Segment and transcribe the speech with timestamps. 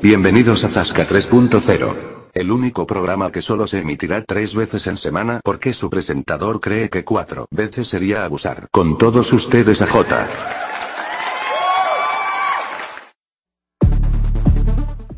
[0.00, 2.30] Bienvenidos a Zasca 3.0.
[2.32, 6.88] El único programa que solo se emitirá tres veces en semana porque su presentador cree
[6.88, 8.68] que cuatro veces sería abusar.
[8.70, 10.28] Con todos ustedes a J.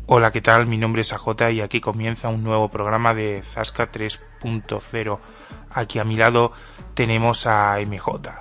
[0.07, 0.65] Hola, ¿qué tal?
[0.65, 5.19] Mi nombre es AJ y aquí comienza un nuevo programa de Zasca 3.0.
[5.69, 6.53] Aquí a mi lado
[6.95, 8.31] tenemos a MJ.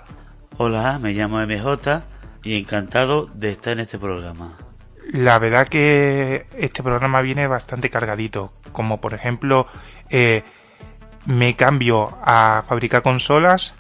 [0.56, 2.02] Hola, me llamo MJ
[2.44, 4.69] y encantado de estar en este programa.
[5.12, 9.66] La verdad que este programa viene bastante cargadito, como por ejemplo
[10.08, 10.44] eh,
[11.26, 13.74] me cambio a fabricar consolas,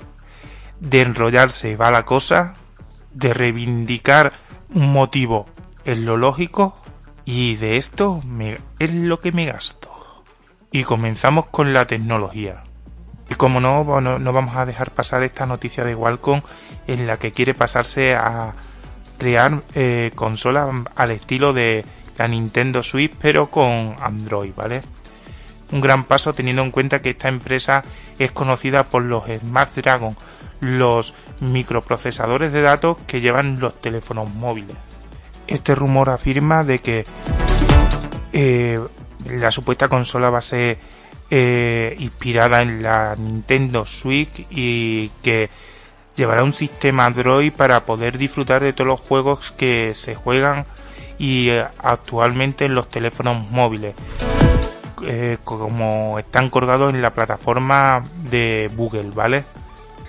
[0.80, 2.54] de enrollarse va la cosa,
[3.12, 4.32] de reivindicar
[4.70, 5.46] un motivo
[5.84, 6.76] es lo lógico
[7.24, 8.22] y de esto
[8.80, 10.24] es lo que me gasto.
[10.72, 12.64] Y comenzamos con la tecnología.
[13.28, 16.42] Y como no, no, no vamos a dejar pasar esta noticia de Qualcomm
[16.88, 18.54] en la que quiere pasarse a
[19.20, 21.84] crear eh, consolas al estilo de
[22.16, 24.80] la Nintendo Switch pero con Android, ¿vale?
[25.72, 27.84] Un gran paso teniendo en cuenta que esta empresa
[28.18, 30.16] es conocida por los Snapdragon,
[30.60, 34.76] los microprocesadores de datos que llevan los teléfonos móviles.
[35.46, 37.04] Este rumor afirma de que
[38.32, 38.80] eh,
[39.26, 40.78] la supuesta consola va a ser
[41.30, 45.50] eh, inspirada en la Nintendo Switch y que
[46.20, 50.66] llevará un sistema Android para poder disfrutar de todos los juegos que se juegan
[51.18, 53.94] y eh, actualmente en los teléfonos móviles
[55.06, 59.44] eh, como están colgados en la plataforma de Google, ¿vale?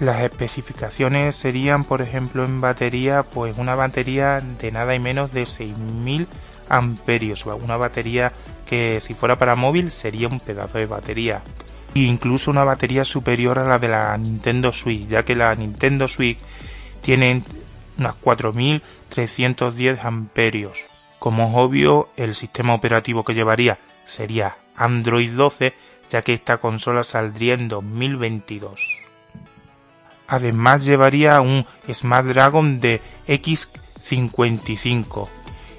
[0.02, 5.46] Las especificaciones serían, por ejemplo, en batería, pues una batería de nada y menos de
[5.46, 6.28] 6000
[6.68, 8.34] amperios, una batería
[8.66, 11.42] que si fuera para móvil sería un pedazo de batería.
[11.94, 16.40] Incluso una batería superior a la de la Nintendo Switch, ya que la Nintendo Switch
[17.02, 17.44] tiene
[17.98, 20.80] unas 4310 amperios.
[21.20, 25.74] Como es obvio, el sistema operativo que llevaría sería Android 12,
[26.10, 28.82] ya que esta consola saldría en 2022.
[30.28, 35.28] Además llevaría un Snapdragon de X55,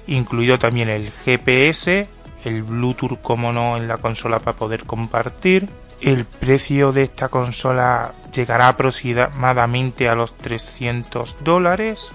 [0.07, 2.07] incluido también el GPS,
[2.45, 5.67] el Bluetooth como no en la consola para poder compartir.
[6.03, 12.11] El precio de esta consola llegará aproximadamente a los 300 dólares.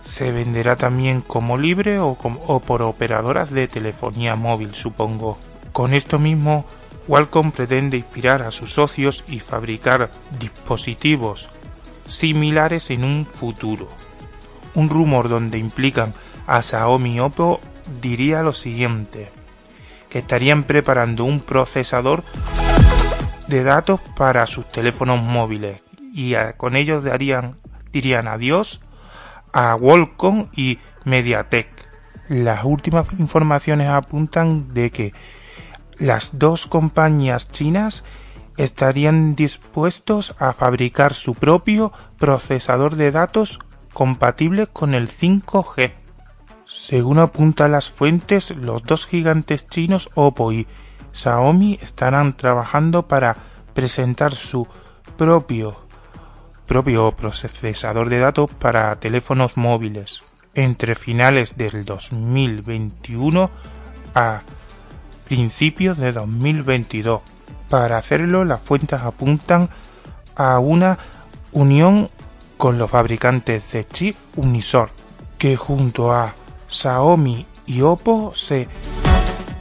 [0.00, 5.36] Se venderá también como libre o, por operadoras de telefonía móvil, supongo.
[5.72, 6.64] Con esto mismo,
[7.06, 11.50] Qualcomm pretende inspirar a sus socios y fabricar dispositivos
[12.08, 13.90] similares en un futuro.
[14.74, 16.14] Un rumor donde implican
[16.46, 17.60] a Xiaomi Oppo
[18.00, 19.30] diría lo siguiente
[20.08, 22.24] que estarían preparando un procesador
[23.52, 25.82] de datos para sus teléfonos móviles
[26.14, 27.58] y con ellos darían,
[27.92, 28.80] dirían adiós
[29.52, 31.68] a Qualcomm y Mediatek.
[32.28, 35.12] Las últimas informaciones apuntan de que
[35.98, 38.04] las dos compañías chinas
[38.56, 43.58] estarían dispuestos a fabricar su propio procesador de datos
[43.92, 45.92] compatible con el 5G.
[46.64, 50.66] Según apuntan las fuentes, los dos gigantes chinos Oppo y
[51.12, 53.36] Xiaomi estarán trabajando para
[53.74, 54.66] presentar su
[55.16, 55.76] propio
[56.66, 60.22] propio procesador de datos para teléfonos móviles
[60.54, 63.50] entre finales del 2021
[64.14, 64.42] a
[65.26, 67.20] principios de 2022.
[67.68, 69.70] Para hacerlo, las fuentes apuntan
[70.36, 70.98] a una
[71.52, 72.08] unión
[72.56, 74.90] con los fabricantes de chip Unisor,
[75.38, 76.34] que junto a
[76.68, 78.68] Xiaomi y Oppo se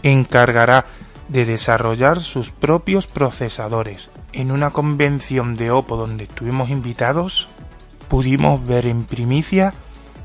[0.03, 0.85] encargará
[1.31, 4.09] de desarrollar sus propios procesadores.
[4.34, 7.50] En una convención de Oppo donde estuvimos invitados,
[8.09, 9.74] pudimos ver en primicia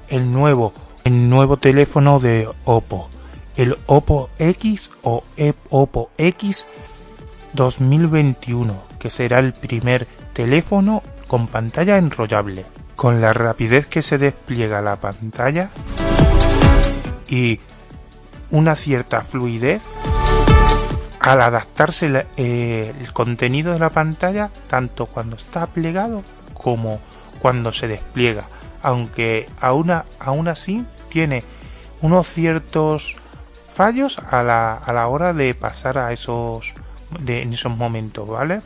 [0.08, 0.72] el nuevo,
[1.04, 3.08] el nuevo teléfono de Oppo,
[3.56, 5.22] el Oppo X o
[5.70, 6.66] Oppo X
[7.52, 12.64] 2021, que será el primer teléfono con pantalla enrollable.
[12.96, 15.70] Con la rapidez que se despliega la pantalla,
[17.28, 17.60] y
[18.50, 19.82] una cierta fluidez
[21.26, 26.22] al adaptarse eh, el contenido de la pantalla tanto cuando está plegado
[26.54, 27.00] como
[27.40, 28.44] cuando se despliega.
[28.80, 31.42] Aunque aún, aún así tiene
[32.00, 33.16] unos ciertos
[33.72, 36.74] fallos a la, a la hora de pasar a esos
[37.18, 38.62] de, en esos momentos vale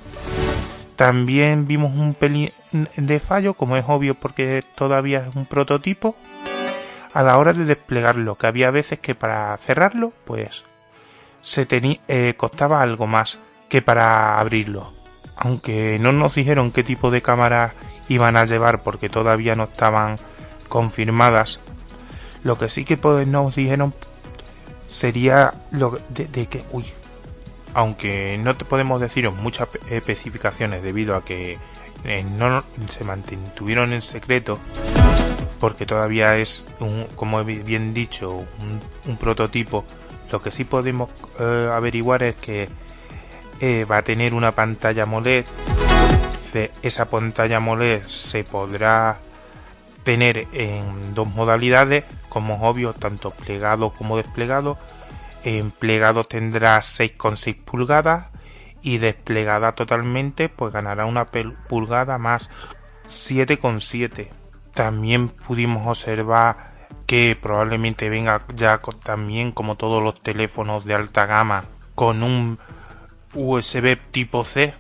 [0.97, 2.51] también vimos un pelín
[2.97, 6.15] de fallo como es obvio porque todavía es un prototipo
[7.12, 10.62] a la hora de desplegarlo, que había veces que para cerrarlo, pues
[11.43, 13.39] se eh, costaba algo más
[13.69, 14.93] que para abrirlo.
[15.37, 17.73] Aunque no nos dijeron qué tipo de cámaras
[18.09, 20.17] iban a llevar porque todavía no estaban
[20.69, 21.61] confirmadas,
[22.43, 23.95] lo que sí que pues, nos dijeron
[24.87, 26.85] sería lo de, que, uy,
[27.75, 31.59] aunque no te podemos decir muchas especificaciones debido a que
[32.05, 34.59] eh, no se mantuvieron en secreto,
[35.61, 38.45] porque todavía es, un, como bien dicho,
[39.07, 39.85] un, prototipo.
[40.31, 42.69] Lo que sí podemos eh, averiguar es que
[43.61, 45.44] eh, va a tener una pantalla AMOLED.
[46.82, 49.19] Esa pantalla AMOLED se podrá
[50.03, 54.79] tener en dos modalidades, como es obvio, tanto plegado como desplegado.
[55.44, 58.26] En plegado tendrá 6,6 pulgadas
[58.83, 62.50] y desplegada totalmente pues ganará una pulgada más
[63.09, 64.29] 7,7.
[64.75, 66.70] También pudimos observar
[67.07, 71.65] que probablemente venga ya también como todos los teléfonos de alta gama
[71.95, 72.59] con un
[73.35, 74.75] USB tipo C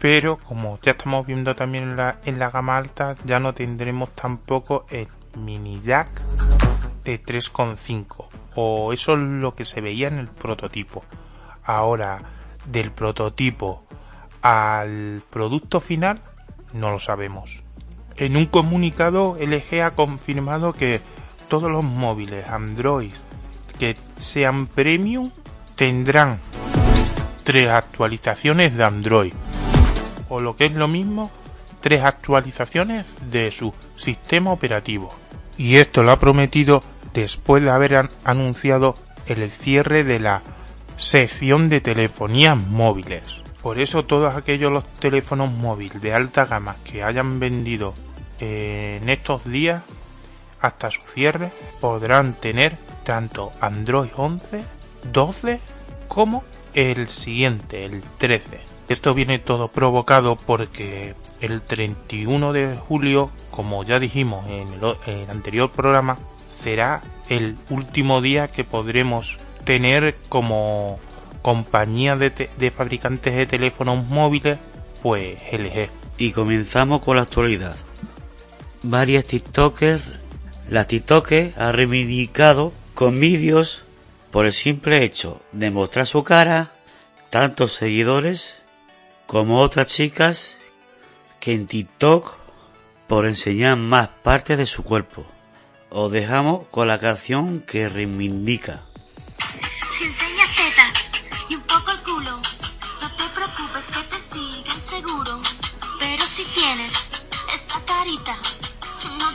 [0.00, 4.10] pero como ya estamos viendo también en la, en la gama alta ya no tendremos
[4.10, 6.08] tampoco el mini jack
[7.04, 11.04] de 3.5 o eso es lo que se veía en el prototipo.
[11.64, 12.22] Ahora
[12.66, 13.84] del prototipo
[14.42, 16.20] al producto final
[16.74, 17.62] no lo sabemos.
[18.16, 21.00] En un comunicado LG ha confirmado que
[21.52, 23.12] todos los móviles Android
[23.78, 25.30] que sean premium
[25.76, 26.40] tendrán
[27.44, 29.34] tres actualizaciones de Android
[30.30, 31.30] o lo que es lo mismo,
[31.82, 35.14] tres actualizaciones de su sistema operativo.
[35.58, 36.82] Y esto lo ha prometido
[37.12, 38.94] después de haber anunciado
[39.26, 40.40] el cierre de la
[40.96, 43.42] sección de telefonías móviles.
[43.60, 47.92] Por eso todos aquellos los teléfonos móviles de alta gama que hayan vendido
[48.40, 49.82] en estos días
[50.62, 51.50] hasta su cierre
[51.80, 54.64] podrán tener tanto Android 11,
[55.12, 55.60] 12
[56.08, 58.60] como el siguiente, el 13.
[58.88, 64.68] Esto viene todo provocado porque el 31 de julio, como ya dijimos en
[65.06, 66.18] el, anterior programa,
[66.50, 70.98] será el último día que podremos tener como
[71.42, 74.58] compañía de, de, fabricantes de teléfonos móviles,
[75.02, 75.88] pues LG.
[76.18, 77.76] Y comenzamos con la actualidad.
[78.82, 80.21] Varias TikTokers,
[80.72, 83.82] la TikToker ha reivindicado con vídeos
[84.30, 86.72] por el simple hecho de mostrar su cara,
[87.28, 88.56] tantos seguidores
[89.26, 90.54] como otras chicas
[91.40, 92.38] que en TikTok
[93.06, 95.26] por enseñar más partes de su cuerpo.
[95.90, 98.80] Os dejamos con la canción que reivindica.
[99.98, 102.30] Si enseñas tetas y un poco el culo,
[103.02, 105.38] no te preocupes que te siguen seguro.
[106.00, 106.92] Pero si tienes
[107.52, 108.61] esta carita,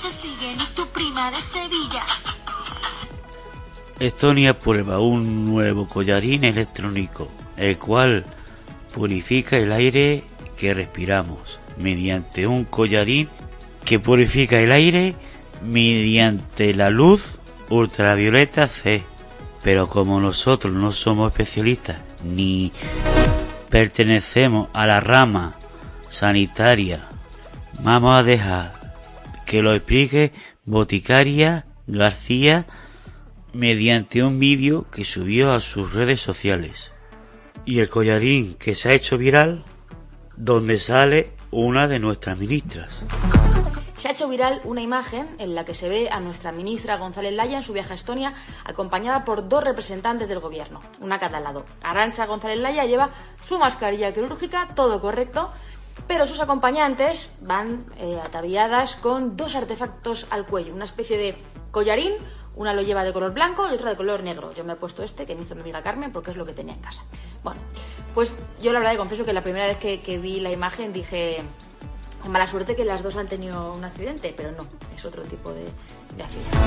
[0.02, 2.04] te sigue ni tu prima de Sevilla.
[4.00, 8.26] Estonia prueba un nuevo collarín electrónico, el cual
[8.94, 10.24] purifica el aire
[10.58, 13.30] que respiramos mediante un collarín
[13.86, 15.16] que purifica el aire
[15.64, 17.40] mediante la luz
[17.70, 19.04] ultravioleta C.
[19.64, 22.72] Pero como nosotros no somos especialistas ni
[23.70, 25.56] pertenecemos a la rama
[26.10, 27.08] sanitaria,
[27.82, 28.77] vamos a dejar
[29.48, 30.34] que lo explique
[30.66, 32.68] Boticaria García
[33.54, 36.92] mediante un vídeo que subió a sus redes sociales
[37.66, 39.64] y el collarín que se ha hecho viral
[40.36, 43.00] donde sale una de nuestras ministras.
[43.98, 47.34] Se ha hecho viral una imagen en la que se ve a nuestra ministra González
[47.34, 48.34] Laya en su viaje a Estonia
[48.66, 51.66] acompañada por dos representantes del gobierno, una a cada lado.
[51.82, 53.10] Arancha González Laya lleva
[53.48, 55.52] su mascarilla quirúrgica, todo correcto,
[56.08, 61.36] pero sus acompañantes van eh, ataviadas con dos artefactos al cuello, una especie de
[61.72, 62.14] collarín,
[62.56, 64.52] una lo lleva de color blanco y otra de color negro.
[64.54, 66.54] Yo me he puesto este que me hizo mi amiga Carmen porque es lo que
[66.54, 67.04] tenía en casa.
[67.44, 67.62] Bueno,
[68.16, 71.44] pues yo la verdad que confieso que la primera vez que, vi la imagen dije,
[72.22, 75.54] con mala suerte que las dos han tenido un accidente, pero no, es otro tipo
[75.54, 75.66] de,
[76.24, 76.58] accidente.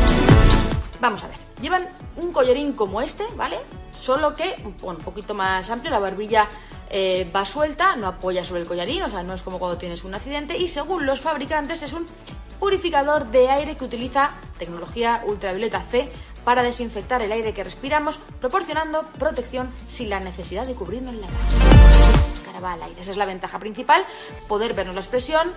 [1.01, 3.57] Vamos a ver, llevan un collarín como este, ¿vale?
[4.01, 6.47] Solo que, bueno, un poquito más amplio, la barbilla
[6.91, 10.05] eh, va suelta, no apoya sobre el collarín, o sea, no es como cuando tienes
[10.05, 12.05] un accidente y según los fabricantes es un
[12.59, 16.11] purificador de aire que utiliza tecnología ultravioleta C
[16.45, 21.39] para desinfectar el aire que respiramos, proporcionando protección sin la necesidad de cubrirnos la cara.
[22.45, 23.01] Cara al aire.
[23.01, 24.05] Esa es la ventaja principal,
[24.49, 25.53] poder vernos la expresión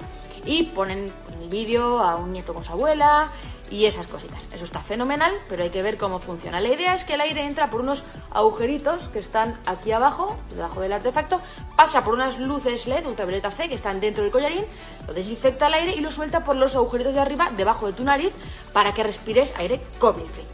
[0.46, 3.30] y ponen en el vídeo a un nieto con su abuela,
[3.74, 4.44] y esas cositas.
[4.54, 6.62] Eso está fenomenal, pero hay que ver cómo funciona.
[6.62, 10.82] La idea es que el aire entra por unos agujeritos que están aquí abajo, debajo
[10.82, 11.42] del artefacto,
[11.76, 14.64] pasa por unas luces LED ultravioleta C que están dentro del collarín,
[15.08, 18.04] lo desinfecta el aire y lo suelta por los agujeritos de arriba, debajo de tu
[18.04, 18.32] nariz,
[18.74, 20.46] para que respires aire COVID-free.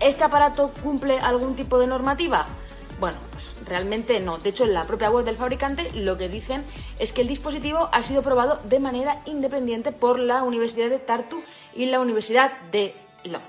[0.00, 2.46] ¿Este aparato cumple algún tipo de normativa?
[3.00, 3.16] Bueno,
[3.70, 4.36] Realmente no.
[4.38, 6.64] De hecho, en la propia web del fabricante lo que dicen
[6.98, 11.40] es que el dispositivo ha sido probado de manera independiente por la Universidad de Tartu
[11.76, 13.42] y la Universidad de Lodz.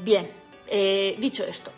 [0.00, 0.30] Bien,
[0.66, 1.70] eh, dicho esto,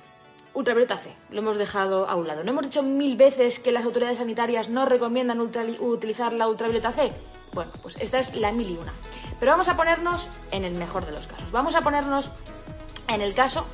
[0.53, 2.43] ultravioleta C, lo hemos dejado a un lado.
[2.43, 7.13] ¿No hemos dicho mil veces que las autoridades sanitarias no recomiendan utilizar la ultravioleta C?
[7.53, 8.93] Bueno, pues esta es la mil y una.
[9.39, 11.53] Pero vamos a ponernos en el mejor de los casos.
[11.53, 12.31] Vamos a ponernos
[13.07, 13.65] en el caso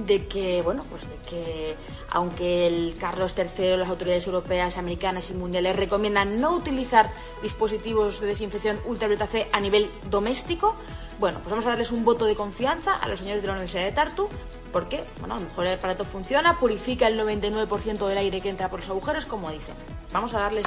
[0.00, 1.76] de que, bueno, pues de que
[2.10, 7.12] aunque el Carlos III, las autoridades europeas, americanas y mundiales recomiendan no utilizar
[7.42, 10.74] dispositivos de desinfección ultravioleta C a nivel doméstico,
[11.18, 13.84] bueno, pues vamos a darles un voto de confianza a los señores de la Universidad
[13.84, 14.28] de Tartu,
[14.72, 18.70] porque, bueno, a lo mejor el aparato funciona, purifica el 99% del aire que entra
[18.70, 19.74] por los agujeros, como dicen.
[20.12, 20.66] Vamos a darles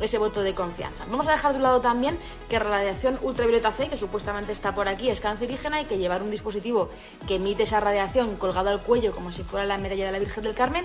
[0.00, 1.04] ese voto de confianza.
[1.10, 4.88] Vamos a dejar de un lado también que radiación ultravioleta C, que supuestamente está por
[4.88, 6.90] aquí, es cancerígena y que llevar un dispositivo
[7.26, 10.44] que emite esa radiación colgado al cuello como si fuera la medalla de la Virgen
[10.44, 10.84] del Carmen,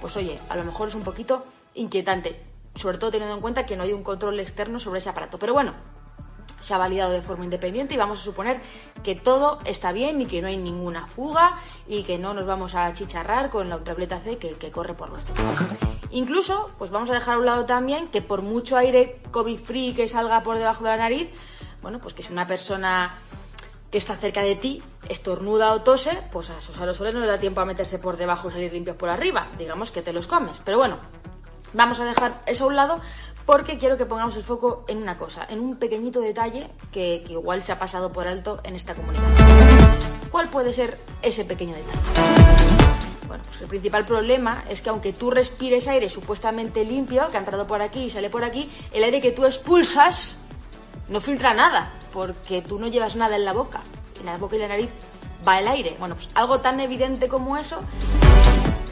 [0.00, 2.40] pues oye, a lo mejor es un poquito inquietante,
[2.74, 5.38] sobre todo teniendo en cuenta que no hay un control externo sobre ese aparato.
[5.38, 5.74] Pero bueno,
[6.60, 8.60] se ha validado de forma independiente y vamos a suponer
[9.02, 12.74] que todo está bien y que no hay ninguna fuga y que no nos vamos
[12.74, 15.99] a chicharrar con la ultravioleta C que, corre por nuestro cuerpo.
[16.10, 20.08] Incluso, pues vamos a dejar a un lado también que por mucho aire COVID-free que
[20.08, 21.28] salga por debajo de la nariz,
[21.82, 23.16] bueno, pues que si una persona
[23.90, 27.38] que está cerca de ti estornuda o tose, pues a esos aerosoles no le da
[27.38, 29.48] tiempo a meterse por debajo y salir limpios por arriba.
[29.58, 30.60] Digamos que te los comes.
[30.64, 30.98] Pero bueno,
[31.72, 33.00] vamos a dejar eso a un lado
[33.46, 37.62] porque quiero que pongamos el foco en una cosa, en un pequeñito detalle que, igual
[37.62, 39.48] se ha pasado por alto en esta comunicación.
[40.30, 43.09] ¿Cuál puede ser ese pequeño detalle?
[43.30, 47.38] Bueno, pues el principal problema es que aunque tú respires aire supuestamente limpio, que ha
[47.38, 50.34] entrado por aquí y sale por aquí, el aire que tú expulsas
[51.08, 53.82] no filtra nada, porque tú no llevas nada en la boca.
[54.18, 54.88] En la boca y la nariz
[55.46, 55.94] va el aire.
[56.00, 57.78] Bueno, pues algo tan evidente como eso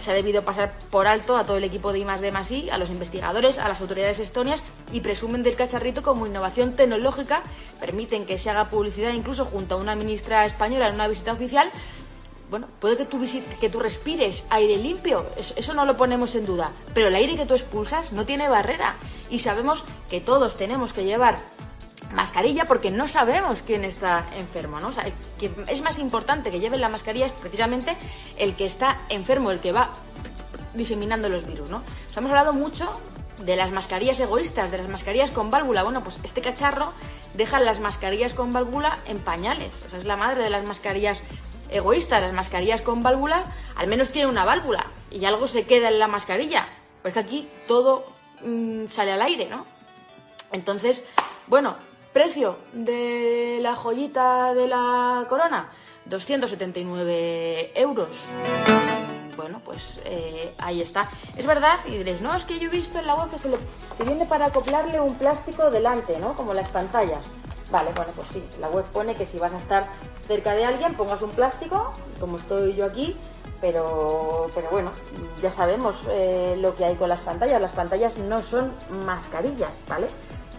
[0.00, 3.58] se ha debido pasar por alto a todo el equipo de I+D+I, a los investigadores,
[3.58, 7.42] a las autoridades estonias y presumen del cacharrito como innovación tecnológica,
[7.80, 11.68] permiten que se haga publicidad incluso junto a una ministra española en una visita oficial.
[12.50, 13.20] Bueno, puede que tú,
[13.60, 17.44] que tú respires aire limpio, eso, no lo ponemos en duda, pero el aire que
[17.44, 18.94] tú expulsas no tiene barrera
[19.28, 21.38] y sabemos que todos tenemos que llevar
[22.14, 24.88] mascarilla porque no sabemos quién está enfermo, ¿no?
[24.88, 25.04] O sea,
[25.38, 27.96] que es más importante que lleven la mascarilla es precisamente
[28.38, 29.92] el que está enfermo, el que va
[30.72, 31.82] diseminando los virus, ¿no?
[32.16, 32.90] hemos hablado mucho
[33.44, 35.84] de las mascarillas egoístas, de las mascarillas con válvula.
[35.84, 36.92] Bueno, pues este cacharro
[37.34, 39.72] deja las mascarillas con válvula en pañales.
[39.86, 41.22] O sea, es la madre de las mascarillas
[41.70, 42.22] egoístas.
[42.22, 43.44] Las mascarillas con válvula
[43.76, 46.68] al menos tienen una válvula y algo se queda en la mascarilla.
[47.02, 48.06] Pero es que aquí todo
[48.44, 49.66] mm, sale al aire, ¿no?
[50.52, 51.04] Entonces,
[51.46, 51.76] bueno,
[52.12, 55.68] Precio de la joyita de la corona,
[56.06, 58.08] 279 euros.
[59.36, 61.10] Bueno, pues eh, ahí está.
[61.36, 63.50] Es verdad, y diréis, no, es que yo he visto en la web que se
[63.50, 63.58] le
[64.04, 66.34] viene para acoplarle un plástico delante, ¿no?
[66.34, 67.24] Como las pantallas.
[67.70, 69.86] Vale, bueno, pues sí, la web pone que si vas a estar
[70.26, 73.16] cerca de alguien, pongas un plástico, como estoy yo aquí,
[73.60, 74.90] pero, pero bueno,
[75.42, 77.60] ya sabemos eh, lo que hay con las pantallas.
[77.60, 78.72] Las pantallas no son
[79.04, 80.06] mascarillas, ¿vale?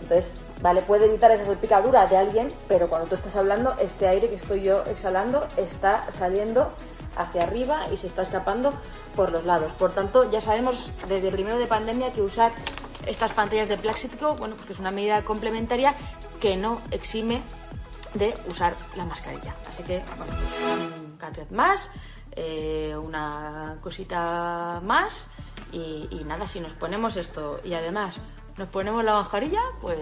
[0.02, 0.30] Entonces,
[0.62, 4.36] vale, puede evitar esa picadura de alguien, pero cuando tú estás hablando, este aire que
[4.36, 6.70] estoy yo exhalando está saliendo
[7.18, 8.74] hacia arriba y se está escapando
[9.20, 9.74] por los lados.
[9.74, 12.54] Por tanto, ya sabemos desde primero de pandemia que usar
[13.06, 15.94] estas pantallas de plástico, bueno, pues es una medida complementaria
[16.40, 17.42] que no exime
[18.14, 19.54] de usar la mascarilla.
[19.70, 20.32] Así que, bueno,
[21.04, 21.92] un catret más,
[22.32, 25.28] eh, una cosita más
[25.74, 28.16] y, y nada, si nos ponemos esto y además
[28.58, 30.00] nos ponemos la mascarilla, pues...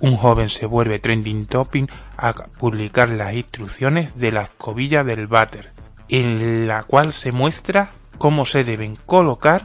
[0.00, 5.72] Un joven se vuelve trending topping a publicar las instrucciones de la escobilla del váter,
[6.08, 9.62] en la cual se muestra cómo se deben colocar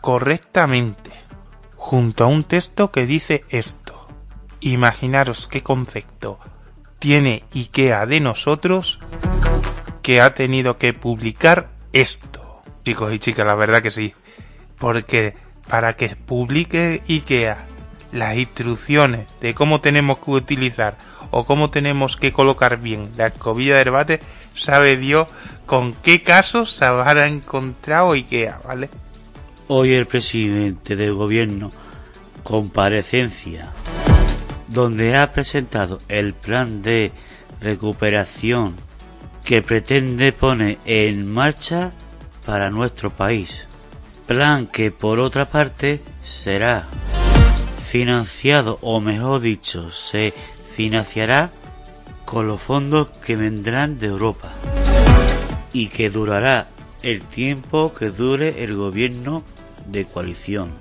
[0.00, 1.10] correctamente,
[1.76, 4.06] junto a un texto que dice esto.
[4.60, 6.38] Imaginaros qué concepto
[6.98, 8.98] tiene IKEA de nosotros
[10.02, 12.62] que ha tenido que publicar esto.
[12.84, 14.14] Chicos y chicas, la verdad que sí.
[14.78, 15.34] Porque
[15.68, 17.58] para que publique IKEA
[18.12, 20.96] las instrucciones de cómo tenemos que utilizar
[21.30, 24.20] o cómo tenemos que colocar bien la escobilla de debate,
[24.62, 25.28] sabe Dios
[25.66, 28.88] con qué casos se habrá encontrado IKEA, ¿vale?
[29.68, 31.70] Hoy el presidente del gobierno
[32.42, 33.70] comparecencia
[34.68, 37.12] donde ha presentado el plan de
[37.60, 38.74] recuperación
[39.44, 41.92] que pretende poner en marcha
[42.46, 43.68] para nuestro país
[44.28, 46.86] plan que por otra parte será
[47.90, 50.34] financiado o mejor dicho se
[50.76, 51.50] financiará
[52.28, 54.50] con los fondos que vendrán de Europa
[55.72, 56.68] y que durará
[57.02, 59.44] el tiempo que dure el gobierno
[59.86, 60.72] de coalición.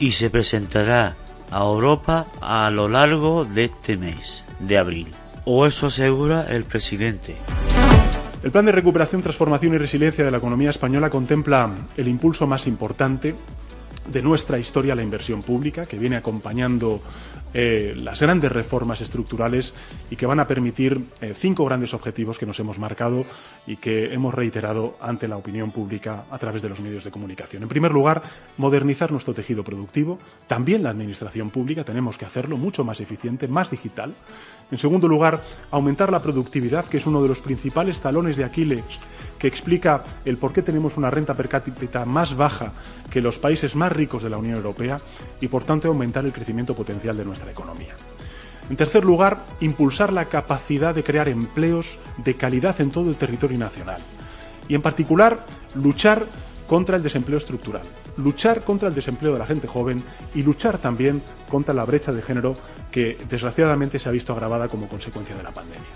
[0.00, 1.14] Y se presentará
[1.52, 5.06] a Europa a lo largo de este mes de abril.
[5.44, 7.36] O eso asegura el presidente.
[8.42, 12.66] El plan de recuperación, transformación y resiliencia de la economía española contempla el impulso más
[12.66, 13.36] importante
[14.10, 17.00] de nuestra historia a la inversión pública, que viene acompañando
[17.54, 19.74] eh, las grandes reformas estructurales
[20.10, 23.24] y que van a permitir eh, cinco grandes objetivos que nos hemos marcado
[23.66, 27.62] y que hemos reiterado ante la opinión pública a través de los medios de comunicación.
[27.62, 28.22] En primer lugar,
[28.56, 30.18] modernizar nuestro tejido productivo.
[30.46, 34.14] También la administración pública tenemos que hacerlo mucho más eficiente, más digital.
[34.70, 38.84] En segundo lugar, aumentar la productividad, que es uno de los principales talones de Aquiles
[39.38, 42.72] que explica el por qué tenemos una renta per cápita más baja
[43.10, 44.98] que los países más ricos de la Unión Europea
[45.40, 47.94] y, por tanto, aumentar el crecimiento potencial de nuestra economía.
[48.68, 53.58] En tercer lugar, impulsar la capacidad de crear empleos de calidad en todo el territorio
[53.58, 54.00] nacional.
[54.68, 55.38] Y, en particular,
[55.74, 56.26] luchar
[56.66, 57.82] contra el desempleo estructural,
[58.18, 60.02] luchar contra el desempleo de la gente joven
[60.34, 62.54] y luchar también contra la brecha de género
[62.92, 65.88] que desgraciadamente se ha visto agravada como consecuencia de la pandemia.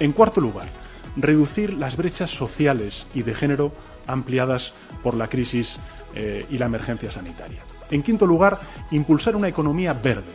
[0.00, 0.66] En cuarto lugar,
[1.16, 3.72] reducir las brechas sociales y de género
[4.06, 5.78] ampliadas por la crisis
[6.14, 7.62] eh, y la emergencia sanitaria.
[7.90, 8.58] En quinto lugar,
[8.90, 10.32] impulsar una economía verde.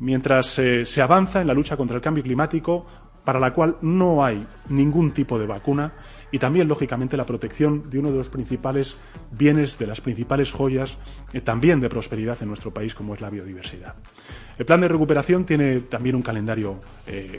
[0.00, 2.86] Mientras eh, se avanza en la lucha contra el cambio climático,
[3.24, 5.92] para la cual no hay ningún tipo de vacuna,
[6.30, 8.96] y también, lógicamente, la protección de uno de los principales
[9.30, 10.96] bienes, de las principales joyas,
[11.32, 13.94] eh, también de prosperidad en nuestro país, como es la biodiversidad.
[14.58, 16.78] El plan de recuperación tiene también un calendario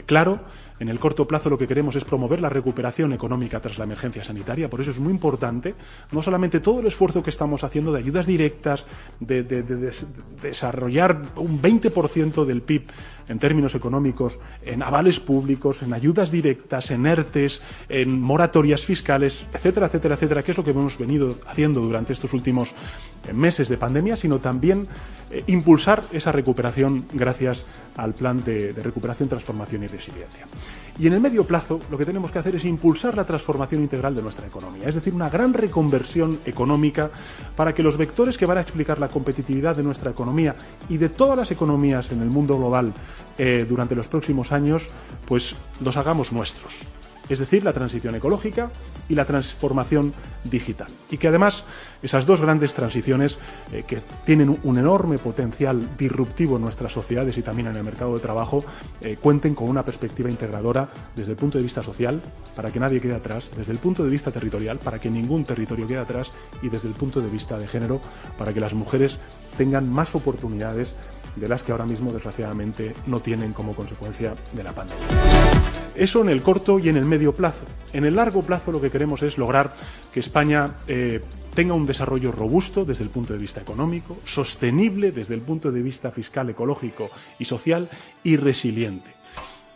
[0.04, 0.40] claro
[0.78, 4.24] en el corto plazo lo que queremos es promover la recuperación económica tras la emergencia
[4.24, 4.68] sanitaria.
[4.68, 5.74] Por eso es muy importante
[6.12, 8.84] no solamente todo el esfuerzo que estamos haciendo de ayudas directas,
[9.20, 9.42] de,
[10.42, 12.82] desarrollar un 20% del PIB
[13.28, 19.86] en términos económicos, en avales públicos, en ayudas directas, en ERTES, en moratorias fiscales, etcétera,
[19.86, 22.74] etcétera, etcétera, que es lo que hemos venido haciendo durante estos últimos
[23.26, 24.86] eh, meses de pandemia, sino también
[25.36, 27.66] eh, impulsar esa recuperación gracias
[27.96, 30.46] al plan de recuperación, transformación y resiliencia.
[30.98, 34.14] Y en el medio plazo lo que tenemos que hacer es impulsar la transformación integral
[34.14, 37.10] de nuestra economía, es decir, una gran reconversión económica
[37.54, 40.56] para que los vectores que van a explicar la competitividad de nuestra economía
[40.88, 42.94] y de todas las economías en el mundo global
[43.36, 44.88] eh, durante los próximos años,
[45.26, 46.86] pues los hagamos nuestros
[47.28, 48.70] es decir, la transición ecológica
[49.08, 50.12] y la transformación
[50.44, 50.88] digital.
[51.10, 51.64] Y que además
[52.02, 53.38] esas dos grandes transiciones
[53.72, 58.14] eh, que tienen un enorme potencial disruptivo en nuestras sociedades y también en el mercado
[58.14, 58.64] de trabajo
[59.00, 62.20] eh, cuenten con una perspectiva integradora desde el punto de vista social,
[62.54, 65.86] para que nadie quede atrás, desde el punto de vista territorial, para que ningún territorio
[65.86, 68.00] quede atrás y desde el punto de vista de género,
[68.38, 69.18] para que las mujeres
[69.56, 70.94] tengan más oportunidades
[71.36, 75.06] de las que ahora mismo desgraciadamente no tienen como consecuencia de la pandemia.
[75.96, 77.64] Eso en el corto y en el medio plazo.
[77.92, 79.74] En el largo plazo lo que queremos es lograr
[80.12, 81.22] que España eh,
[81.54, 85.82] tenga un desarrollo robusto desde el punto de vista económico, sostenible desde el punto de
[85.82, 87.88] vista fiscal, ecológico y social
[88.22, 89.10] y resiliente.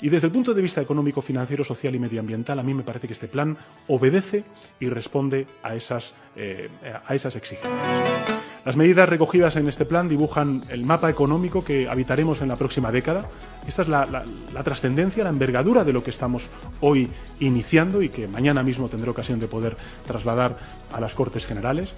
[0.02, 3.06] Y desde el punto de vista económico, financiero, social y medioambiental, a mí me parece
[3.06, 3.56] que este plan
[3.88, 4.44] obedece
[4.78, 6.68] y responde a esas, eh,
[7.06, 8.49] a esas exigencias.
[8.64, 12.92] Las medidas recogidas en este plan dibujan el mapa económico que habitaremos en la próxima
[12.92, 13.26] década.
[13.66, 14.24] Esta es la,
[14.62, 16.48] trascendencia, la envergadura de lo que estamos
[16.80, 20.58] hoy iniciando y que mañana mismo tendré ocasión de poder trasladar
[20.92, 21.94] a las Cortes Generales.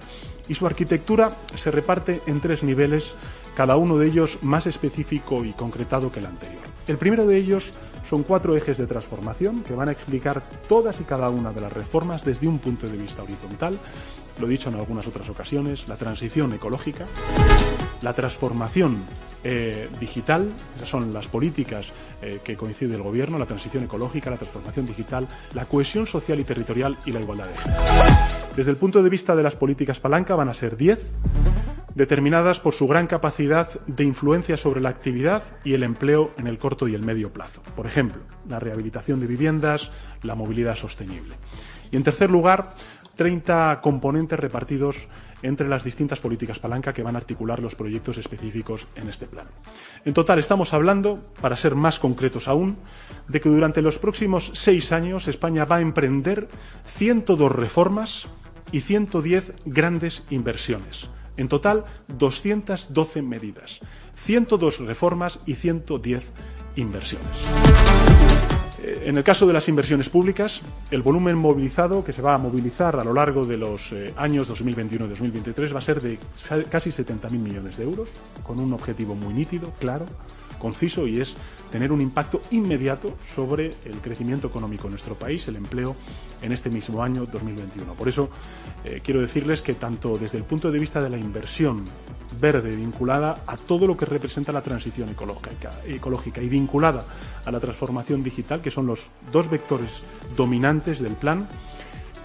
[0.47, 3.11] Y su arquitectura se reparte en tres niveles,
[3.57, 6.63] cada uno de ellos más específico y concretado que el anterior.
[6.87, 7.73] El primero de ellos
[8.13, 11.73] son cuatro ejes de transformación que van a explicar todas y cada una de las
[11.73, 13.75] reformas desde un punto de vista horizontal
[14.39, 17.07] lo he dicho en algunas otras ocasiones, la transición ecológica,
[18.03, 19.03] la transformación
[19.43, 21.87] eh, digital, esas son las políticas
[22.21, 26.43] eh, que coincide el gobierno, la transición ecológica, la transformación digital, la cohesión social y
[26.43, 27.81] territorial y la igualdad de género.
[28.55, 30.99] Desde el punto de vista de las políticas palanca van a ser 10,
[31.95, 36.57] determinadas por su gran capacidad de influencia sobre la actividad y el empleo en el
[36.57, 37.61] corto y el medio plazo.
[37.75, 39.91] Por ejemplo, la rehabilitación de viviendas,
[40.23, 41.35] la movilidad sostenible.
[41.91, 42.73] Y en tercer lugar,
[43.15, 44.97] 30 componentes repartidos
[45.43, 49.45] entre las distintas políticas palanca que van a articular los proyectos específicos en este plan.
[50.05, 52.77] En total, estamos hablando, para ser más concretos aún,
[53.27, 56.47] de que durante los próximos seis años España va a emprender
[56.85, 58.27] 102 reformas
[58.71, 61.09] y 110 grandes inversiones.
[61.37, 61.85] En total,
[62.17, 63.79] 212 medidas,
[64.15, 66.31] 102 reformas y 110
[66.75, 67.27] inversiones.
[68.83, 72.37] Eh, en el caso de las inversiones públicas, el volumen movilizado que se va a
[72.37, 76.19] movilizar a lo largo de los eh, años 2021 y 2023 va a ser de
[76.69, 78.09] casi 70.000 millones de euros,
[78.43, 80.05] con un objetivo muy nítido, claro,
[80.63, 81.35] conciso y es
[81.73, 85.93] tener un impacto inmediato sobre el crecimiento económico en nuestro país, el empleo
[86.41, 87.93] en este mismo año 2021.
[87.95, 88.29] Por eso
[88.85, 91.83] eh, quiero decirles que tanto desde el punto de vista de la inversión
[92.39, 97.05] verde, vinculada a todo lo que representa la transición ecológica, ecológica y vinculada
[97.45, 99.89] a la transformación digital, que son los dos vectores
[100.37, 101.47] dominantes del plan,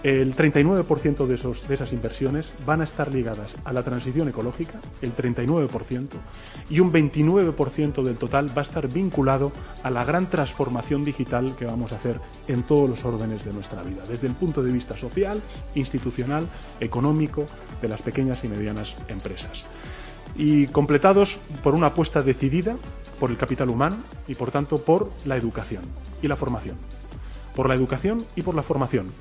[0.03, 5.13] el 39% de, de esas inversiones van a estar ligadas a la transición ecológica, el
[5.13, 6.07] 39%,
[6.69, 9.51] y un 29% del total va a estar vinculado
[9.83, 13.83] a la gran transformación digital que vamos a hacer en todos los órdenes de nuestra
[13.83, 15.41] vida, desde el punto de vista social,
[15.75, 16.47] institucional,
[16.79, 17.45] económico,
[17.81, 19.63] de las pequeñas y medianas empresas.
[20.37, 22.77] Y completados por una apuesta decidida
[23.19, 25.83] por el capital humano y, por tanto, por la educación
[26.21, 26.77] y la formación.
[27.53, 29.11] Por la educación y por la formación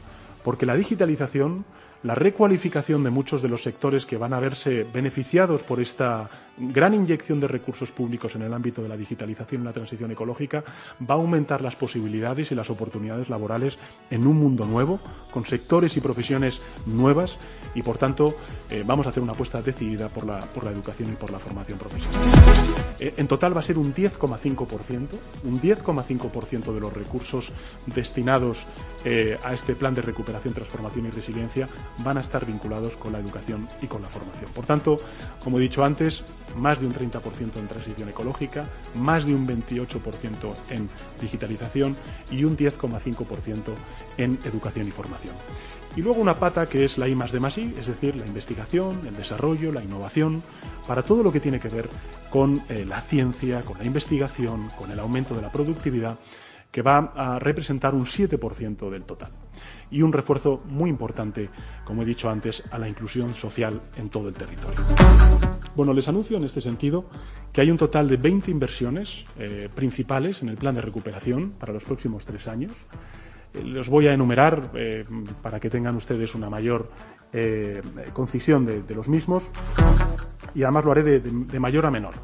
[0.48, 1.66] porque la digitalización,
[2.02, 6.94] la recualificación de muchos de los sectores que van a verse beneficiados por esta gran
[6.94, 10.64] inyección de recursos públicos en el ámbito de la digitalización y la transición ecológica
[11.08, 13.78] va a aumentar las posibilidades y las oportunidades laborales
[14.11, 17.38] en un mundo nuevo, con sectores y profesiones nuevas
[17.74, 18.34] y, por tanto,
[18.70, 21.38] eh, vamos a hacer una apuesta decidida por la, por la educación y por la
[21.38, 22.20] formación profesional.
[22.98, 25.08] Eh, en total va a ser un 10,5%,
[25.44, 27.52] un 10,5% de los recursos
[27.87, 28.66] destinados
[29.04, 33.18] eh, a este plan de recuperación, transformación y resiliencia van a estar vinculados con la
[33.18, 34.51] educación y con la formación.
[34.53, 34.98] Por tanto,
[35.42, 36.22] como he dicho antes,
[36.57, 40.88] más de un 30% en transición ecológica, más de un 28% en
[41.20, 41.96] digitalización
[42.31, 43.74] y un 10,5%
[44.18, 45.35] en educación y formación.
[45.96, 47.18] Y luego una pata que es la I
[47.79, 50.42] es decir, la investigación, el desarrollo, la innovación,
[50.87, 51.88] para todo lo que tiene que ver
[52.31, 56.18] con eh, la ciencia, con la investigación, con el aumento de la productividad,
[56.70, 59.31] que va a representar un 7% del total.
[59.90, 61.48] Y un refuerzo muy importante,
[61.85, 64.81] como he dicho antes, a la inclusión social en todo el territorio.
[65.74, 67.07] Bueno, les anuncio en este sentido
[67.52, 71.72] que hay un total de 20 inversiones eh, principales en el plan de recuperación para
[71.72, 72.72] los próximos tres años.
[73.54, 75.04] Eh, los voy a enumerar eh,
[75.40, 76.90] para que tengan ustedes una mayor
[78.14, 79.50] concisión de, los mismos
[80.54, 82.14] y además lo haré de, mayor a menor.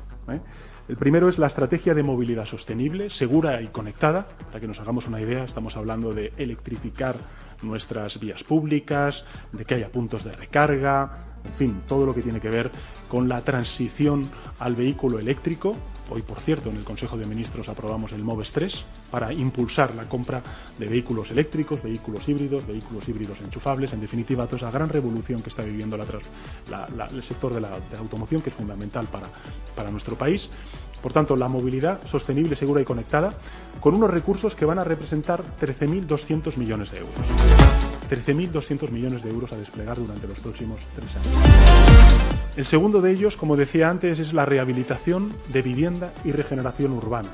[0.86, 4.26] El primero es la estrategia de movilidad sostenible, segura y conectada.
[4.48, 7.16] Para que nos hagamos una idea, estamos hablando de electrificar
[7.62, 11.10] nuestras vías públicas, de que haya puntos de recarga,
[11.42, 12.70] en fin, todo lo que tiene que ver
[13.08, 14.24] con la transición
[14.58, 15.74] al vehículo eléctrico.
[16.10, 20.06] Hoy, por cierto, en el Consejo de Ministros aprobamos el MOVES 3 para impulsar la
[20.08, 20.42] compra
[20.78, 25.48] de vehículos eléctricos, vehículos híbridos, vehículos híbridos enchufables, en definitiva, toda esa gran revolución que
[25.48, 29.26] está viviendo el sector de la, automoción, que es fundamental para,
[29.74, 30.50] para nuestro país.
[31.02, 33.32] Por tanto, la movilidad sostenible, segura y conectada,
[33.80, 37.83] con unos recursos que van a representar 13.200 millones de euros.
[38.08, 41.34] 13.200 millones de euros a desplegar durante los próximos tres años.
[42.56, 47.30] El segundo de ellos, como decía antes, es la rehabilitación de vivienda y regeneración urbana,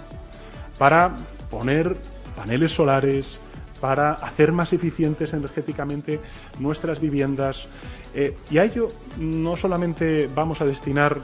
[0.78, 1.16] para
[1.50, 1.96] poner
[2.36, 3.40] paneles solares,
[3.80, 6.20] para hacer más eficientes energéticamente
[6.58, 7.66] nuestras viviendas.
[8.14, 11.18] Eh, y a ello no solamente vamos a destinar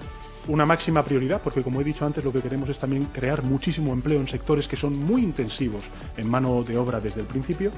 [0.48, 3.92] una máxima prioridad, porque como he dicho antes, lo que queremos es también crear muchísimo
[3.92, 5.84] empleo en sectores que son muy intensivos
[6.16, 7.70] en mano de obra desde el principio.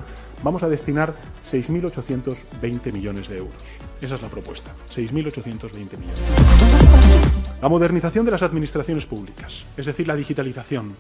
[0.42, 1.14] Vamos a destinar
[1.50, 3.62] 6.820 millones de euros.
[4.00, 6.22] Esa es la propuesta, 6.820 millones.
[7.60, 10.96] La modernización de las administraciones públicas, es decir, la digitalización,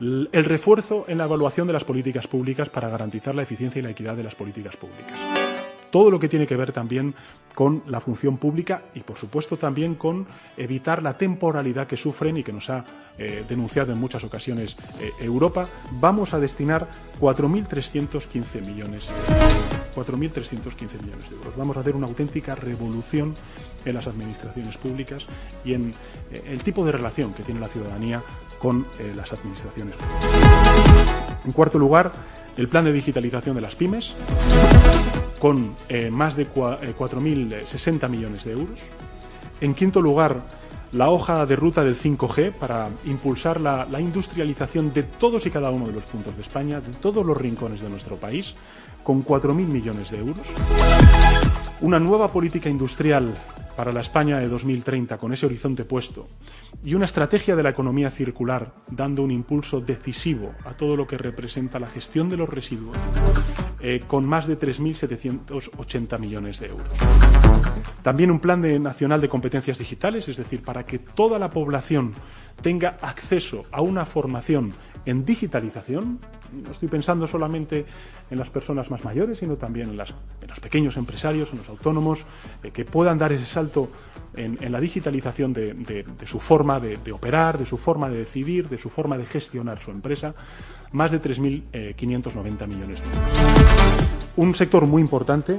[0.00, 3.90] el refuerzo en la evaluación de las políticas públicas para garantizar la eficiencia y la
[3.90, 5.45] equidad de las políticas públicas
[5.96, 7.14] todo lo que tiene que ver también
[7.54, 10.26] con la función pública y, por supuesto, también con
[10.58, 12.84] evitar la temporalidad que sufren y que nos ha
[13.16, 16.86] eh, denunciado en muchas ocasiones eh, Europa, vamos a destinar
[17.18, 21.56] 4.315 millones de 4.315 millones de euros.
[21.56, 23.32] Vamos a hacer una auténtica revolución
[23.86, 25.24] en las administraciones públicas
[25.64, 25.94] y en
[26.30, 28.22] eh, el tipo de relación que tiene la ciudadanía
[28.58, 31.42] con las administraciones públicas.
[31.46, 32.10] En cuarto lugar,
[32.56, 34.14] el plan de digitalización de las pymes
[35.38, 38.80] con eh, más de 4.060 eh, millones de euros.
[39.60, 40.40] En quinto lugar,
[40.92, 45.86] la hoja de ruta del 5G para impulsar la, industrialización de todos y cada uno
[45.86, 48.54] de los puntos de España, de todos los rincones de nuestro país,
[49.02, 50.46] con 4.000 millones de euros.
[51.82, 53.34] Una nueva política industrial
[53.76, 56.26] para la España de 2030 con ese horizonte puesto
[56.82, 61.18] y una estrategia de la economía circular dando un impulso decisivo a todo lo que
[61.18, 62.96] representa la gestión de los residuos
[63.80, 66.88] eh, con más de 3.780 millones de euros.
[68.06, 72.12] También un plan nacional de competencias digitales, es decir, para que toda la población
[72.62, 74.74] tenga acceso a una formación
[75.06, 76.20] en digitalización.
[76.52, 77.84] No estoy pensando solamente
[78.30, 82.24] en las personas más mayores, sino también en, los pequeños empresarios, en los autónomos,
[82.62, 83.90] eh, que puedan dar ese salto
[84.36, 88.88] en, la digitalización de, su forma de, operar, de su forma de decidir, de su
[88.88, 90.32] forma de gestionar su empresa.
[90.92, 94.06] Más de 3.590 millones de euros.
[94.36, 95.58] Un sector muy importante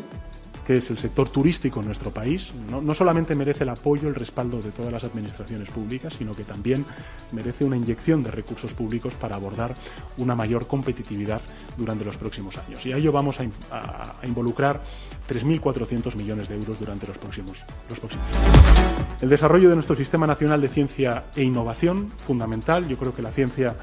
[0.67, 4.62] que es el sector turístico en nuestro país, no, solamente merece el apoyo, el respaldo
[4.62, 6.84] de todas las administraciones públicas, sino que también
[7.32, 9.73] merece una inyección de recursos públicos para abordar
[10.17, 11.39] una mayor competitividad
[11.77, 12.86] durante los próximos años.
[12.86, 14.82] Y a ello vamos a, involucrar
[15.30, 19.21] 3.400 millones de euros durante los próximos, los próximos años.
[19.21, 22.89] El desarrollo de nuestro Sistema Nacional de Ciencia e Innovación, fundamental.
[22.89, 23.73] Yo creo que la ciencia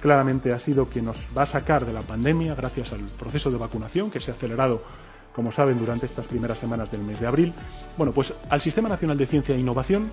[0.00, 3.58] claramente ha sido quien nos va a sacar de la pandemia gracias al proceso de
[3.58, 4.82] vacunación que se ha acelerado
[5.34, 7.52] como saben, durante estas primeras semanas del mes de abril.
[7.96, 10.10] Bueno, pues al Sistema Nacional de Ciencia e Innovación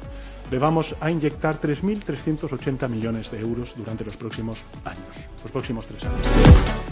[0.52, 5.08] le vamos a inyectar 3.380 millones de euros durante los próximos años,
[5.44, 6.28] los próximos tres años.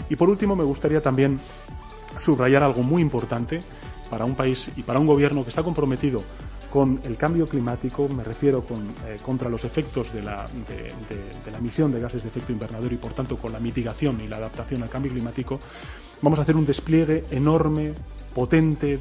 [0.08, 1.40] Y por último, me gustaría también
[2.18, 3.60] subrayar algo muy importante
[4.10, 6.22] para un país y para un gobierno que está comprometido
[6.70, 10.44] con el cambio climático, me refiero con, eh, contra los efectos de la,
[11.56, 14.82] emisión de gases de efecto invernadero y por tanto con la mitigación y la adaptación
[14.82, 15.58] al cambio climático,
[16.20, 17.94] vamos a hacer un despliegue enorme
[18.34, 18.98] potente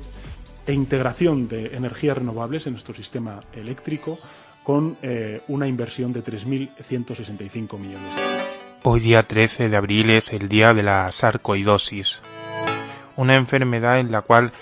[0.66, 4.18] e integración de energías renovables en nuestro sistema eléctrico
[4.64, 8.48] con eh, una inversión de 3.165 millones de euros.
[8.84, 12.22] Hoy día 13 de abril es el día de la sarcoidosis,
[13.16, 14.54] una enfermedad en la cual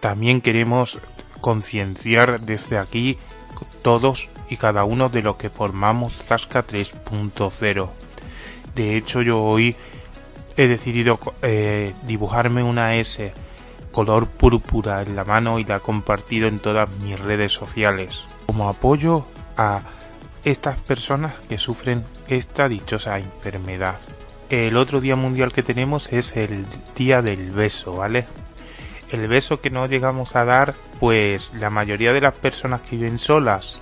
[0.00, 0.98] también queremos
[1.40, 3.18] concienciar desde aquí
[3.82, 7.88] todos y cada uno de los que formamos Zasca 3.0.
[8.74, 9.76] De hecho yo hoy
[10.56, 13.32] he decidido eh, dibujarme una S
[13.92, 18.68] color púrpura en la mano y la he compartido en todas mis redes sociales como
[18.68, 19.26] apoyo
[19.56, 19.80] a
[20.44, 23.96] estas personas que sufren esta dichosa enfermedad.
[24.48, 28.26] El otro día mundial que tenemos es el día del beso, ¿vale?
[29.10, 33.18] El beso que no llegamos a dar, pues la mayoría de las personas que viven
[33.18, 33.80] solas,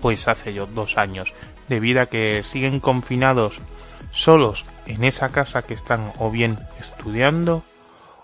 [0.00, 1.34] pues hace yo dos años,
[1.68, 3.60] debido a que siguen confinados
[4.12, 7.64] solos en esa casa que están o bien estudiando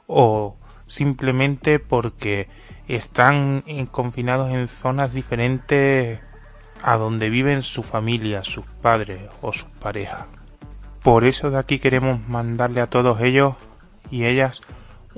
[0.06, 0.56] o
[0.86, 2.48] simplemente porque
[2.86, 6.20] están confinados en zonas diferentes
[6.82, 10.26] a donde viven su familia, sus padres o sus parejas.
[11.02, 13.54] Por eso de aquí queremos mandarle a todos ellos
[14.10, 14.60] y ellas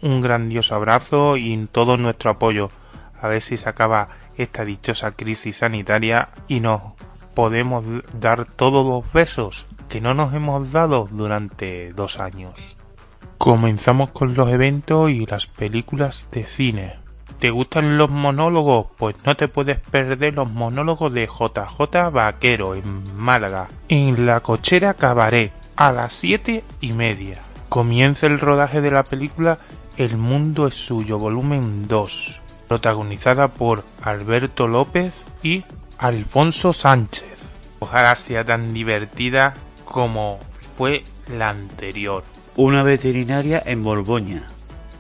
[0.05, 2.71] un grandioso abrazo y todo nuestro apoyo.
[3.21, 6.83] A ver si se acaba esta dichosa crisis sanitaria y nos
[7.35, 7.85] podemos
[8.21, 12.53] dar todos los besos que no nos hemos dado durante dos años.
[13.39, 16.97] Comenzamos con los eventos y las películas de cine.
[17.39, 18.87] ¿Te gustan los monólogos?
[18.99, 24.95] Pues no te puedes perder los monólogos de JJ Vaquero en Málaga, en la cochera
[24.95, 27.41] Cabaret, a las siete y media.
[27.69, 29.59] Comienza el rodaje de la película
[29.97, 35.65] El mundo es suyo, volumen 2, protagonizada por Alberto López y
[35.99, 37.39] Alfonso Sánchez.
[37.79, 39.55] Ojalá sea tan divertida
[39.85, 40.41] como
[40.77, 42.25] fue la anterior
[42.57, 44.47] una veterinaria en Borgoña.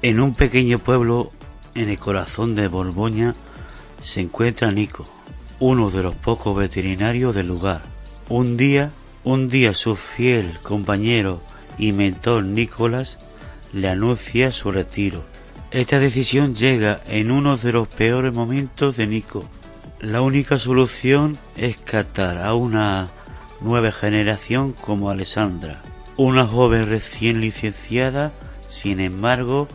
[0.02, 1.30] En un pequeño pueblo
[1.74, 3.34] en el corazón de Borgoña
[4.02, 5.04] se encuentra Nico,
[5.60, 7.82] uno de los pocos veterinarios del lugar.
[8.28, 8.90] Un día,
[9.22, 11.40] un día su fiel compañero
[11.78, 13.18] y mentor Nicolás
[13.74, 15.22] le anuncia su retiro.
[15.70, 19.48] Esta decisión llega en uno de los peores momentos de Nico.
[20.00, 23.08] La única solución es captar a una
[23.60, 25.82] nueva generación como Alessandra
[26.16, 28.32] una joven recién licenciada,
[28.70, 29.68] sin embargo,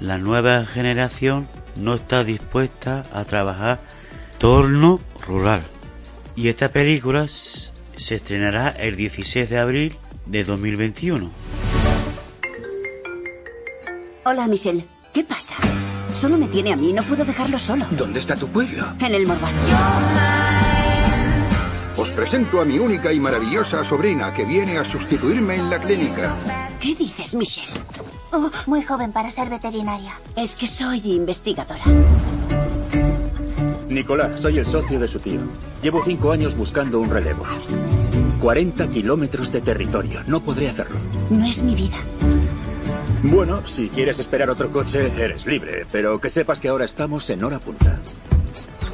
[0.00, 3.80] la nueva generación no está dispuesta a trabajar
[4.38, 5.62] torno rural.
[6.36, 9.94] Y esta película se estrenará el 16 de abril
[10.26, 11.30] de 2021.
[14.26, 14.86] Hola, Michelle.
[15.12, 15.54] ¿Qué pasa?
[16.18, 17.84] Solo me tiene a mí, no puedo dejarlo solo.
[17.90, 18.86] ¿Dónde está tu pueblo?
[19.00, 19.76] En el Morbacio.
[21.96, 26.34] Os presento a mi única y maravillosa sobrina que viene a sustituirme en la clínica.
[26.80, 27.68] ¿Qué dices, Michelle?
[28.32, 30.18] Oh, muy joven para ser veterinaria.
[30.36, 31.84] Es que soy investigadora.
[33.88, 35.40] Nicolás, soy el socio de su tío.
[35.82, 37.44] Llevo cinco años buscando un relevo.
[38.40, 40.22] 40 kilómetros de territorio.
[40.26, 40.98] No podré hacerlo.
[41.30, 41.96] No es mi vida.
[43.24, 45.86] Bueno, si quieres esperar otro coche, eres libre.
[45.90, 47.98] Pero que sepas que ahora estamos en hora punta.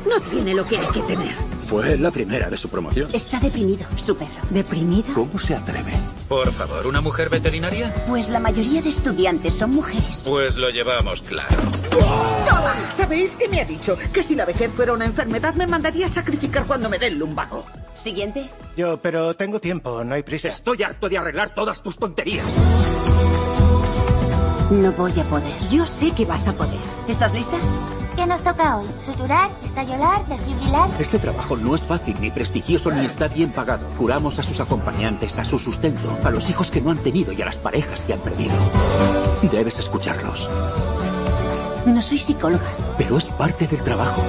[0.09, 1.35] No tiene lo que hay que tener.
[1.69, 3.11] Fue la primera de su promoción.
[3.13, 4.31] Está deprimido, su perro.
[4.51, 5.13] ¿Deprimido?
[5.15, 5.93] ¿Cómo se atreve?
[6.29, 7.93] Por favor, ¿una mujer veterinaria?
[8.09, 10.23] Pues la mayoría de estudiantes son mujeres.
[10.25, 11.57] Pues lo llevamos claro.
[11.91, 12.75] ¡Toma!
[12.93, 13.99] ¿Sabéis qué me ha dicho?
[14.13, 17.19] Que si la vejez fuera una enfermedad me mandaría a sacrificar cuando me dé el
[17.19, 17.67] lumbago.
[17.95, 18.49] Siguiente.
[18.77, 20.49] Yo, pero tengo tiempo, no hay prisa.
[20.49, 22.47] Estoy harto de arreglar todas tus tonterías.
[24.71, 25.53] No voy a poder.
[25.69, 26.79] Yo sé que vas a poder.
[27.09, 27.57] ¿Estás lista?
[28.15, 28.87] ¿Qué nos toca hoy?
[29.05, 29.51] ¿Suturar?
[29.65, 30.25] ¿Estallolar?
[30.27, 30.89] ¿desfibrilar?
[31.01, 33.85] Este trabajo no es fácil, ni prestigioso, ni está bien pagado.
[33.99, 37.43] Curamos a sus acompañantes, a su sustento, a los hijos que no han tenido y
[37.43, 38.55] a las parejas que han perdido.
[39.51, 40.49] Debes escucharlos.
[41.85, 42.67] No soy psicóloga.
[42.97, 44.23] Pero es parte del trabajo.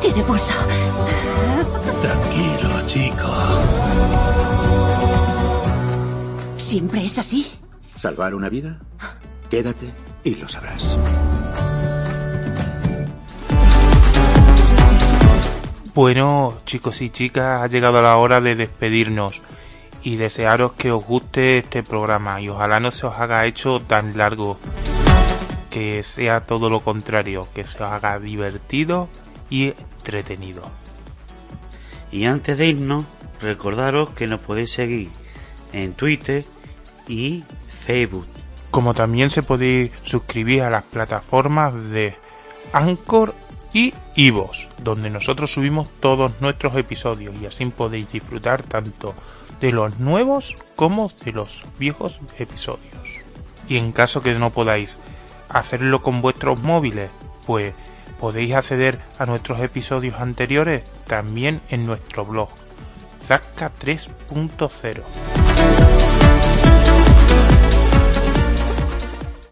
[0.00, 0.52] Tiene pulso.
[2.02, 3.32] Tranquilo, chico.
[6.66, 7.46] ¿Siempre es así?
[7.94, 8.80] ¿Salvar una vida?
[9.48, 9.86] Quédate
[10.24, 10.98] y lo sabrás.
[15.94, 19.42] Bueno, chicos y chicas, ha llegado la hora de despedirnos
[20.02, 24.18] y desearos que os guste este programa y ojalá no se os haga hecho tan
[24.18, 24.58] largo,
[25.70, 29.08] que sea todo lo contrario, que se os haga divertido
[29.50, 30.62] y entretenido.
[32.10, 33.04] Y antes de irnos,
[33.40, 35.10] recordaros que nos podéis seguir
[35.72, 36.44] en Twitter
[37.08, 37.44] y
[37.84, 38.26] Facebook.
[38.70, 42.16] Como también se podéis suscribir a las plataformas de
[42.72, 43.34] Anchor
[43.72, 49.14] y Ivos, donde nosotros subimos todos nuestros episodios y así podéis disfrutar tanto
[49.60, 52.92] de los nuevos como de los viejos episodios.
[53.68, 54.98] Y en caso que no podáis
[55.48, 57.10] hacerlo con vuestros móviles,
[57.46, 57.74] pues
[58.20, 62.48] podéis acceder a nuestros episodios anteriores también en nuestro blog
[63.26, 65.02] Zasca 3.0.